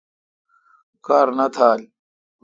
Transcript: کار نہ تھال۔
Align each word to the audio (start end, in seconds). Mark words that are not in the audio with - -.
کار 1.05 1.27
نہ 1.37 1.45
تھال۔ 1.55 1.81